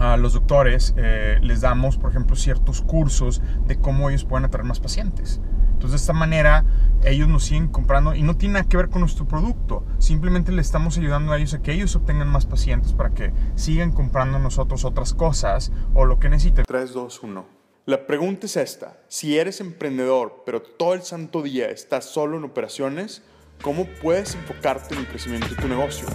[0.00, 4.66] A los doctores eh, les damos, por ejemplo, ciertos cursos de cómo ellos pueden atraer
[4.66, 5.40] más pacientes.
[5.72, 6.64] Entonces, de esta manera,
[7.04, 9.84] ellos nos siguen comprando y no tiene nada que ver con nuestro producto.
[9.98, 13.92] Simplemente le estamos ayudando a ellos a que ellos obtengan más pacientes para que sigan
[13.92, 16.64] comprando nosotros otras cosas o lo que necesiten.
[16.66, 17.46] 3, 2, 1.
[17.86, 18.98] La pregunta es esta.
[19.08, 23.22] Si eres emprendedor, pero todo el santo día estás solo en operaciones,
[23.62, 26.06] ¿cómo puedes enfocarte en el crecimiento de tu negocio?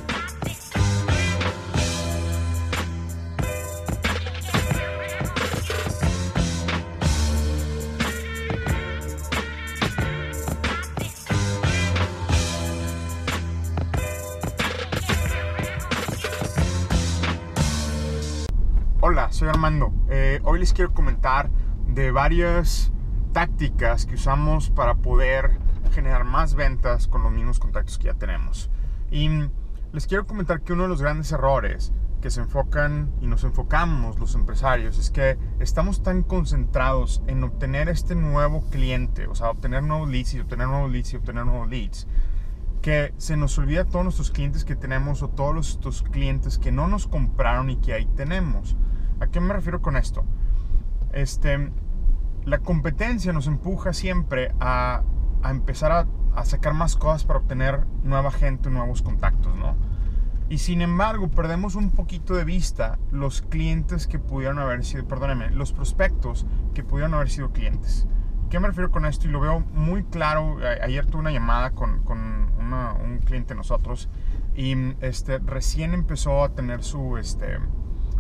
[19.07, 19.93] Hola, soy Armando.
[20.09, 21.51] Eh, hoy les quiero comentar
[21.85, 22.91] de varias
[23.33, 25.59] tácticas que usamos para poder
[25.93, 28.71] generar más ventas con los mismos contactos que ya tenemos.
[29.11, 29.29] Y
[29.91, 34.17] les quiero comentar que uno de los grandes errores que se enfocan y nos enfocamos
[34.17, 39.83] los empresarios es que estamos tan concentrados en obtener este nuevo cliente, o sea, obtener
[39.83, 42.07] nuevos leads y obtener nuevos leads y obtener nuevos leads,
[42.81, 46.87] que se nos olvida todos nuestros clientes que tenemos o todos estos clientes que no
[46.87, 48.75] nos compraron y que ahí tenemos.
[49.19, 50.23] ¿A qué me refiero con esto?
[51.13, 51.71] Este,
[52.43, 55.03] la competencia nos empuja siempre a,
[55.41, 59.75] a empezar a, a, sacar más cosas para obtener nueva gente, nuevos contactos, ¿no?
[60.47, 65.49] Y sin embargo, perdemos un poquito de vista los clientes que pudieron haber sido, perdóneme,
[65.49, 66.45] los prospectos
[66.75, 68.07] que pudieron haber sido clientes.
[68.51, 69.27] ¿Qué me refiero con esto?
[69.27, 70.57] Y lo veo muy claro.
[70.83, 74.09] Ayer tuve una llamada con, con un cliente de nosotros
[74.55, 77.57] y este, recién empezó a tener su, este,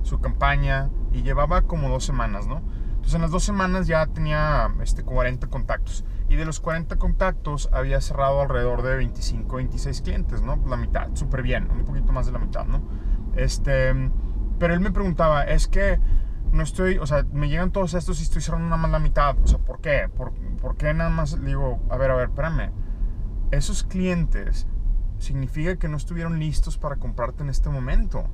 [0.05, 2.61] su campaña y llevaba como dos semanas, ¿no?
[2.87, 7.69] Entonces en las dos semanas ya tenía este, 40 contactos y de los 40 contactos
[7.71, 10.57] había cerrado alrededor de 25, 26 clientes, ¿no?
[10.67, 12.81] La mitad, súper bien, un poquito más de la mitad, ¿no?
[13.35, 13.93] Este,
[14.59, 15.99] pero él me preguntaba, es que
[16.51, 19.37] no estoy, o sea, me llegan todos estos y estoy cerrando nada más la mitad,
[19.39, 20.09] o sea, ¿por qué?
[20.15, 21.37] ¿Por, por qué nada más?
[21.37, 22.71] Le digo, a ver, a ver, espérame,
[23.51, 24.67] esos clientes
[25.19, 28.29] significa que no estuvieron listos para comprarte en este momento.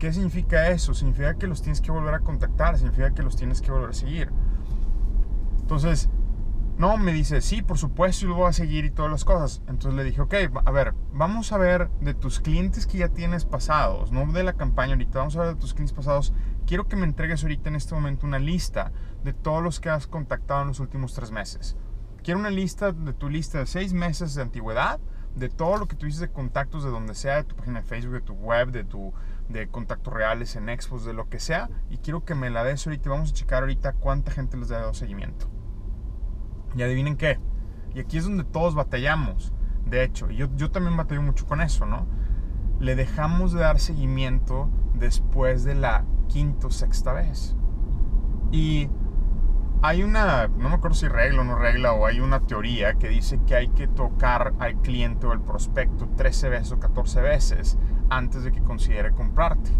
[0.00, 0.94] ¿Qué significa eso?
[0.94, 3.92] Significa que los tienes que volver a contactar, significa que los tienes que volver a
[3.92, 4.32] seguir.
[5.60, 6.08] Entonces,
[6.78, 9.60] no, me dice, sí, por supuesto, yo lo voy a seguir y todas las cosas.
[9.68, 10.34] Entonces le dije, ok,
[10.64, 14.54] a ver, vamos a ver de tus clientes que ya tienes pasados, no de la
[14.54, 16.32] campaña ahorita, vamos a ver de tus clientes pasados.
[16.66, 20.06] Quiero que me entregues ahorita en este momento una lista de todos los que has
[20.06, 21.76] contactado en los últimos tres meses.
[22.22, 24.98] Quiero una lista de tu lista de seis meses de antigüedad,
[25.36, 28.14] de todo lo que tuviste de contactos de donde sea, de tu página de Facebook,
[28.14, 29.12] de tu web, de tu
[29.50, 32.86] de contactos reales en expos, de lo que sea, y quiero que me la des
[32.86, 35.48] ahorita vamos a checar ahorita cuánta gente les ha dado seguimiento.
[36.74, 37.38] Y adivinen qué,
[37.94, 39.52] y aquí es donde todos batallamos,
[39.86, 42.06] de hecho, yo, yo también batallo mucho con eso, ¿no?
[42.78, 47.56] Le dejamos de dar seguimiento después de la quinta o sexta vez.
[48.52, 48.88] Y
[49.82, 53.08] hay una, no me acuerdo si regla o no regla, o hay una teoría que
[53.08, 57.78] dice que hay que tocar al cliente o al prospecto 13 veces o 14 veces
[58.10, 59.70] antes de que considere comprarte.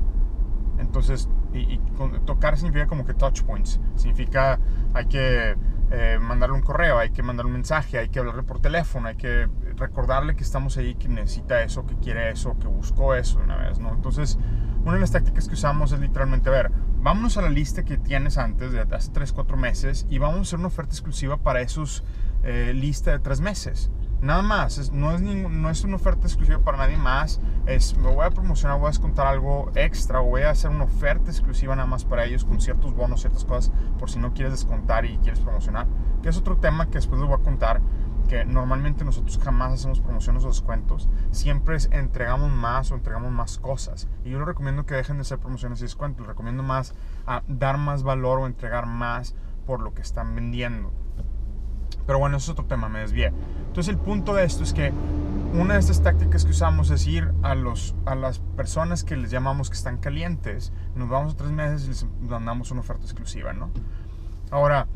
[0.78, 1.80] Entonces, y, y
[2.24, 4.58] tocar significa como que touch points, significa
[4.94, 5.56] hay que
[5.92, 9.16] eh, mandarle un correo, hay que mandar un mensaje, hay que hablarle por teléfono, hay
[9.16, 13.56] que recordarle que estamos ahí, que necesita eso, que quiere eso, que buscó eso una
[13.56, 13.92] vez, ¿no?
[13.92, 14.38] Entonces,
[14.84, 16.72] una de las tácticas que usamos es literalmente, a ver,
[17.02, 20.42] vámonos a la lista que tienes antes, de hace 3, 4 meses, y vamos a
[20.42, 22.04] hacer una oferta exclusiva para esos
[22.42, 23.90] eh, lista de 3 meses.
[24.22, 28.08] Nada más, es, no, es no es una oferta exclusiva para nadie más, es me
[28.12, 31.74] voy a promocionar, voy a descontar algo extra o voy a hacer una oferta exclusiva
[31.74, 35.16] nada más para ellos con ciertos bonos, ciertas cosas, por si no quieres descontar y
[35.18, 35.86] quieres promocionar,
[36.22, 37.80] que es otro tema que después les voy a contar,
[38.30, 44.06] que normalmente nosotros jamás hacemos promociones o descuentos, siempre entregamos más o entregamos más cosas.
[44.24, 46.94] Y yo les recomiendo que dejen de hacer promociones y descuentos, recomiendo más
[47.26, 49.34] a dar más valor o entregar más
[49.66, 50.92] por lo que están vendiendo.
[52.06, 53.32] Pero bueno, eso es otro tema, me desvié.
[53.66, 54.92] Entonces el punto de esto es que
[55.52, 59.32] una de estas tácticas que usamos es ir a, los, a las personas que les
[59.32, 63.52] llamamos que están calientes, nos vamos a tres meses y les mandamos una oferta exclusiva,
[63.52, 63.70] ¿no?
[64.52, 64.86] Ahora,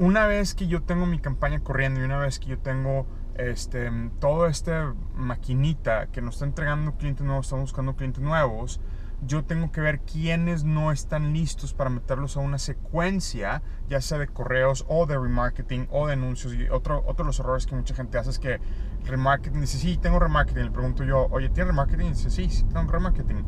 [0.00, 3.90] una vez que yo tengo mi campaña corriendo y una vez que yo tengo este,
[4.18, 8.80] toda esta maquinita que nos está entregando clientes nuevos, estamos buscando clientes nuevos,
[9.26, 14.16] yo tengo que ver quiénes no están listos para meterlos a una secuencia, ya sea
[14.16, 16.54] de correos o de remarketing o de anuncios.
[16.54, 18.58] Y otro, otro de los errores que mucha gente hace es que
[19.04, 20.64] remarketing dice, sí, tengo remarketing.
[20.64, 22.06] Le pregunto yo, oye, ¿tienes remarketing?
[22.06, 23.44] Y dice, sí, sí, tengo remarketing.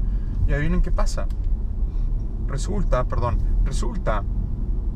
[0.46, 1.26] Y adivinen qué pasa.
[2.46, 4.22] Resulta, perdón, resulta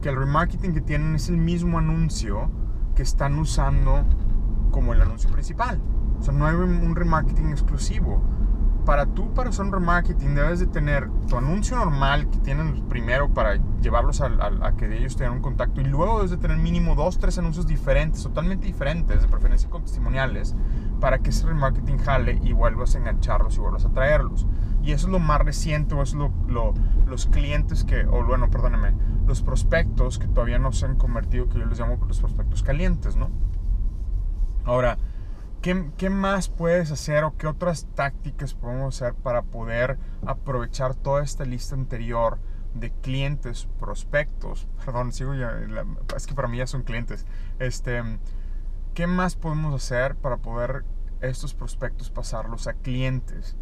[0.06, 2.49] que el remarketing que tienen es el mismo anuncio
[2.94, 4.05] que están usando
[4.70, 5.81] como el anuncio principal.
[6.20, 8.23] O sea, no hay un remarketing exclusivo.
[8.85, 13.35] Para tú, para hacer un remarketing, debes de tener tu anuncio normal que tienen primero
[13.35, 14.26] para llevarlos a,
[14.62, 17.67] a, que ellos tengan un contacto y luego debes de tener mínimo dos, tres anuncios
[17.67, 20.55] diferentes, totalmente diferentes, de preferencia con testimoniales,
[21.00, 24.47] para que ese remarketing jale y vuelvas a engancharlos y vuelvas a traerlos.
[24.87, 26.73] Y eso es lo más reciente, o es lo, lo,
[27.06, 28.94] los clientes que, o bueno, perdóname,
[29.27, 33.17] los prospectos que todavía no se han convertido, que yo les llamo los prospectos calientes,
[33.17, 33.29] ¿no?
[34.65, 34.97] Ahora,
[35.61, 41.25] ¿qué, ¿qué, más puedes hacer o qué otras tácticas podemos hacer para poder aprovechar toda
[41.25, 42.38] esta lista anterior
[42.73, 44.69] de clientes, prospectos?
[44.85, 45.53] Perdón, sigo ya,
[46.17, 47.27] es que para mí ya son clientes.
[47.59, 48.05] Este,
[48.94, 50.85] ¿Qué más podemos hacer para poder
[51.21, 53.56] estos prospectos pasarlos a clientes?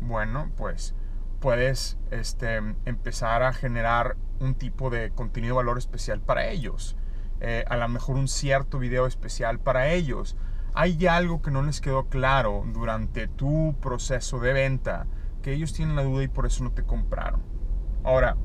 [0.00, 0.94] Bueno, pues
[1.40, 6.96] puedes este, empezar a generar un tipo de contenido de valor especial para ellos.
[7.40, 10.36] Eh, a lo mejor un cierto video especial para ellos.
[10.74, 15.06] Hay algo que no les quedó claro durante tu proceso de venta,
[15.42, 17.42] que ellos tienen la duda y por eso no te compraron.
[18.04, 18.36] Ahora,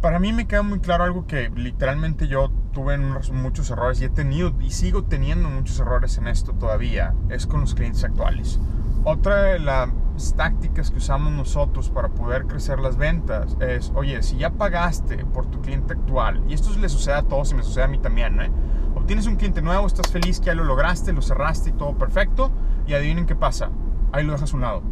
[0.00, 4.08] para mí me queda muy claro algo que literalmente yo tuve muchos errores y he
[4.08, 8.60] tenido y sigo teniendo muchos errores en esto todavía, es con los clientes actuales.
[9.04, 9.90] Otra de las
[10.36, 15.46] tácticas que usamos nosotros para poder crecer las ventas es, oye, si ya pagaste por
[15.46, 18.40] tu cliente actual, y esto le sucede a todos y me sucede a mí también,
[18.40, 18.50] ¿eh?
[18.94, 22.52] obtienes un cliente nuevo, estás feliz que ya lo lograste, lo cerraste y todo perfecto,
[22.86, 23.70] y adivinen qué pasa,
[24.12, 24.82] ahí lo dejas a un lado.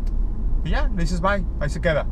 [0.64, 2.06] Y ya, le dices bye, ahí se queda.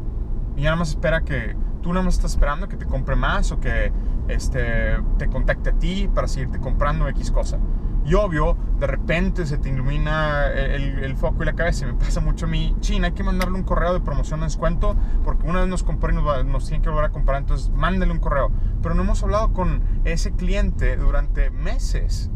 [0.55, 3.51] Y ya nada más espera que, tú nada más estás esperando que te compre más
[3.51, 3.93] o que
[4.29, 7.59] este, te contacte a ti para seguirte comprando X cosa.
[8.09, 11.85] Y obvio, de repente se te ilumina el, foco y la cabeza.
[11.85, 14.47] Y me pasa mucho a mí, China, hay que mandarle un correo de promoción de
[14.47, 17.43] descuento porque una vez nos compró y nos, nos tiene que volver a comprar.
[17.43, 18.51] Entonces, mándale un correo.
[18.83, 22.31] Pero no hemos hablado con ese cliente durante meses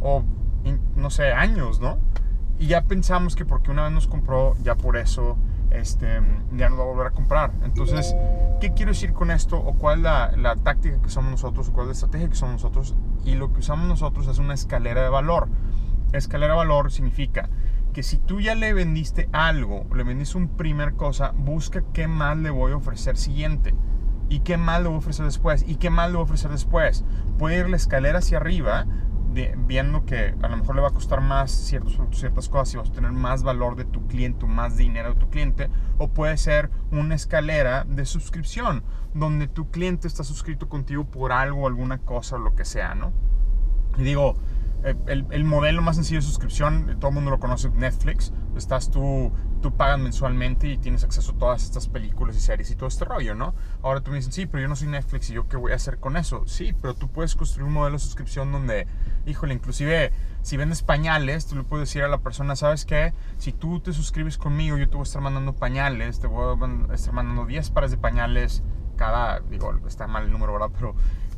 [0.00, 0.24] o,
[0.96, 1.98] no sé, años, ¿no?
[2.58, 5.36] Y ya pensamos que porque una vez nos compró, ya por eso
[5.70, 6.20] este,
[6.56, 7.52] ya no va a volver a comprar.
[7.64, 8.14] Entonces,
[8.60, 9.58] ¿qué quiero decir con esto?
[9.58, 11.68] ¿O cuál es la, táctica que usamos nosotros?
[11.68, 12.96] ¿O cuál es la estrategia que usamos nosotros?
[13.24, 15.48] Y lo que usamos nosotros es una escalera de valor.
[16.12, 17.48] Escalera de valor significa
[17.92, 22.36] que si tú ya le vendiste algo, le vendiste un primer cosa, busca qué más
[22.36, 23.74] le voy a ofrecer siguiente.
[24.28, 25.64] ¿Y qué más le voy a ofrecer después?
[25.66, 27.04] ¿Y qué más le voy a ofrecer después?
[27.36, 28.86] Puede ir la escalera hacia arriba
[29.32, 32.90] viendo que a lo mejor le va a costar más ciertos ciertas cosas y vas
[32.90, 36.70] a tener más valor de tu cliente, más dinero de tu cliente, o puede ser
[36.90, 38.82] una escalera de suscripción,
[39.14, 43.12] donde tu cliente está suscrito contigo por algo, alguna cosa o lo que sea, ¿no?
[43.96, 44.36] Y digo,
[44.82, 48.32] el, el, modelo más sencillo de suscripción, todo el mundo lo conoce, Netflix.
[48.56, 52.76] Estás tú, tú pagas mensualmente y tienes acceso a todas estas películas y series y
[52.76, 53.54] todo este rollo, ¿no?
[53.82, 55.76] Ahora tú me dicen, sí, pero yo no soy Netflix y yo qué voy a
[55.76, 56.44] hacer con eso.
[56.46, 58.86] Sí, pero tú puedes construir un modelo de suscripción donde,
[59.26, 63.12] híjole, inclusive si vendes pañales, tú le puedes decir a la persona, ¿sabes qué?
[63.38, 66.56] Si tú te suscribes conmigo, yo te voy a estar mandando pañales, te voy
[66.90, 68.62] a estar mandando 10 pares de pañales
[69.00, 70.68] cada, digo, está mal el número, ¿verdad?
[70.78, 70.94] Pero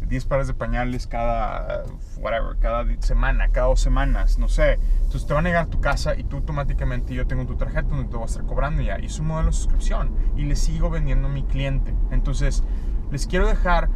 [0.09, 1.85] 10 pares de pañales cada,
[2.19, 4.81] whatever, cada semana, cada dos semanas, no sé.
[4.97, 8.09] Entonces te va a negar tu casa y tú automáticamente yo tengo tu tarjeta donde
[8.09, 8.99] te voy a estar cobrando ya.
[8.99, 11.95] Y es un modelo de suscripción y le sigo vendiendo a mi cliente.
[12.11, 12.65] Entonces
[13.13, 13.91] les quiero dejar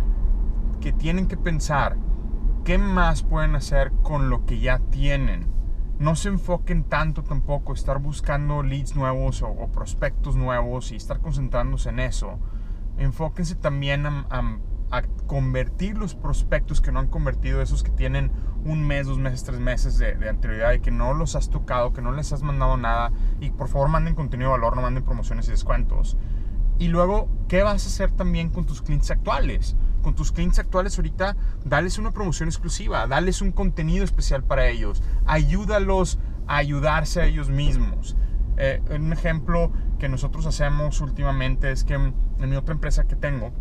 [0.80, 1.96] que tienen que pensar
[2.64, 5.48] qué más pueden hacer con lo que ya tienen.
[5.98, 11.88] No se enfoquen tanto tampoco estar buscando leads nuevos o, prospectos nuevos y estar concentrándose
[11.88, 12.38] en eso.
[12.98, 14.58] Enfóquense también a
[15.26, 18.30] convertir los prospectos que no han convertido, esos que tienen
[18.64, 22.02] un mes, dos meses, tres meses de, anterioridad y que no los has tocado, que
[22.02, 25.48] no les has mandado nada y por favor manden contenido de valor, no manden promociones
[25.48, 26.16] y descuentos.
[26.78, 29.76] Y luego, ¿qué vas a hacer también con tus clientes actuales?
[30.06, 35.02] con tus clientes actuales ahorita, dales una promoción exclusiva, dales un contenido especial para ellos,
[35.26, 38.16] ayúdalos a ayudarse a ellos mismos.
[38.56, 43.52] Eh, un ejemplo que nosotros hacemos últimamente es que en mi otra empresa que tengo,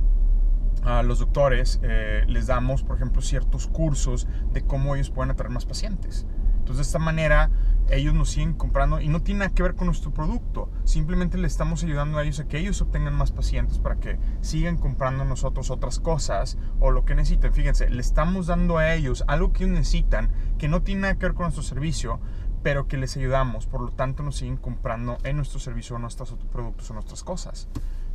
[0.83, 5.51] a los doctores eh, les damos, por ejemplo, ciertos cursos de cómo ellos pueden atraer
[5.51, 6.27] más pacientes.
[6.59, 7.51] Entonces, de esta manera,
[7.89, 10.71] ellos nos siguen comprando y no tiene nada que ver con nuestro producto.
[10.83, 14.77] Simplemente le estamos ayudando a ellos a que ellos obtengan más pacientes para que sigan
[14.77, 17.53] comprando nosotros otras cosas o lo que necesiten.
[17.53, 21.35] Fíjense, le estamos dando a ellos algo que necesitan que no tiene nada que ver
[21.35, 22.19] con nuestro servicio,
[22.65, 23.67] pero que les ayudamos.
[23.67, 27.67] Por lo tanto, nos siguen comprando en nuestro servicio nuestros productos o nuestras cosas.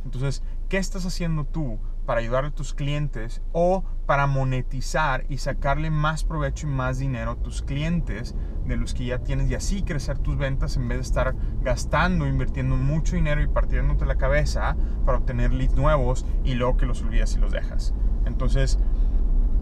[0.03, 5.89] Entonces, ¿qué estás haciendo tú para ayudar a tus clientes o para monetizar y sacarle
[5.89, 9.83] más provecho y más dinero a tus clientes de los que ya tienes y así
[9.83, 14.75] crecer tus ventas en vez de estar gastando, invirtiendo mucho dinero y partiéndote la cabeza
[15.05, 17.93] para obtener leads nuevos y luego que los olvidas y los dejas?
[18.25, 18.79] Entonces,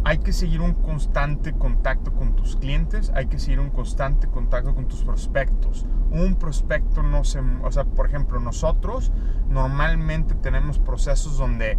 [0.03, 4.73] hay que seguir un constante contacto con tus clientes, hay que seguir un constante contacto
[4.73, 5.85] con tus prospectos.
[6.11, 9.11] Un prospecto no se, o sea, por ejemplo, nosotros
[9.49, 11.77] normalmente tenemos procesos donde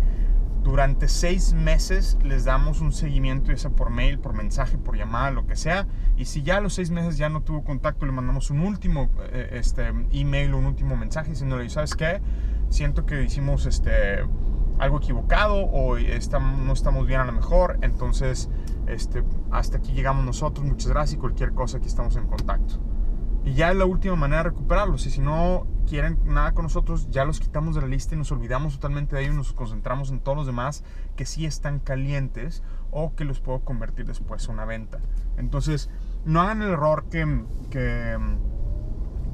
[0.63, 5.31] durante seis meses les damos un seguimiento, ya sea por mail, por mensaje, por llamada,
[5.31, 5.87] lo que sea.
[6.17, 9.11] Y si ya a los seis meses ya no tuvo contacto, le mandamos un último
[9.33, 12.21] eh, este, email o un último mensaje diciéndole, ¿sabes qué?
[12.69, 14.25] Siento que hicimos este
[14.81, 17.79] algo equivocado o no estamos bien a lo mejor.
[17.83, 18.49] Entonces,
[18.87, 20.67] este, hasta aquí llegamos nosotros.
[20.67, 22.81] Muchas gracias y cualquier cosa aquí estamos en contacto.
[23.45, 25.07] Y ya es la última manera de recuperarlos.
[25.07, 28.33] Y si no quieren nada con nosotros, ya los quitamos de la lista y nos
[28.33, 29.35] olvidamos totalmente de ellos.
[29.35, 30.83] Nos concentramos en todos los demás
[31.15, 35.01] que sí están calientes o que los puedo convertir después a una venta.
[35.37, 35.91] Entonces,
[36.25, 38.19] no hagan el error que, que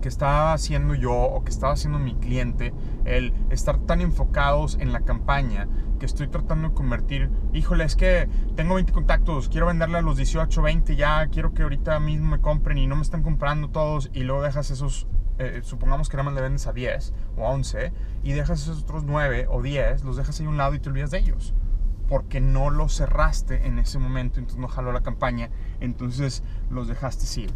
[0.07, 2.73] que estaba haciendo yo o que estaba haciendo mi cliente,
[3.05, 5.67] el estar tan enfocados en la campaña
[5.99, 10.17] que estoy tratando de convertir, híjole, es que tengo 20 contactos, quiero venderle a los
[10.17, 14.09] 18, 20 ya, quiero que ahorita mismo me compren y no me están comprando todos
[14.13, 15.09] y luego dejas esos,
[15.41, 18.85] eh, supongamos que nada más le vendes a 10 o a 11 y dejas esos
[18.85, 21.53] otros 9 o 10, los dejas ahí a un lado y te olvidas de ellos
[22.09, 27.41] porque no los cerraste en ese momento, entonces no jaló la campaña, entonces los dejaste
[27.41, 27.51] ir.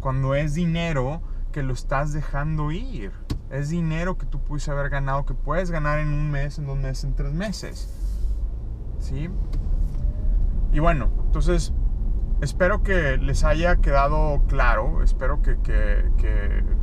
[0.00, 1.22] Cuando es dinero,
[1.56, 3.12] que lo estás dejando ir.
[3.48, 6.76] Es dinero que tú pudiste haber ganado, que puedes ganar en un mes, en dos
[6.76, 7.88] meses, en tres meses.
[8.98, 9.30] ¿Sí?
[10.70, 11.72] Y bueno, entonces
[12.40, 15.56] espero que les haya quedado claro, espero que,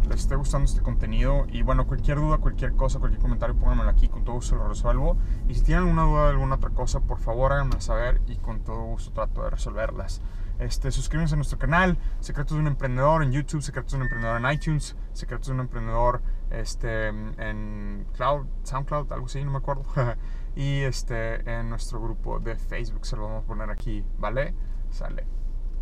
[0.09, 4.09] les esté gustando este contenido y bueno, cualquier duda, cualquier cosa, cualquier comentario, pónganmelo aquí,
[4.09, 5.17] con todo gusto lo resuelvo.
[5.47, 8.61] Y si tienen alguna duda de alguna otra cosa, por favor háganmelo saber y con
[8.61, 10.21] todo gusto trato de resolverlas.
[10.59, 14.39] Este, suscríbanse a nuestro canal, Secretos de un Emprendedor en YouTube, Secretos de un Emprendedor
[14.39, 19.83] en iTunes, Secretos de un Emprendedor este, en Cloud, SoundCloud, algo así, no me acuerdo.
[20.55, 24.53] y este, en nuestro grupo de Facebook, se lo vamos a poner aquí, ¿vale?
[24.89, 25.42] Sale.